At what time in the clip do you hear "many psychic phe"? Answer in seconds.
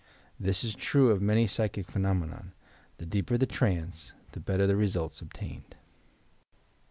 1.21-1.97